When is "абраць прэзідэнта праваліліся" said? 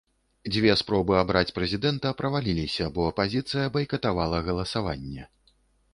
1.23-2.89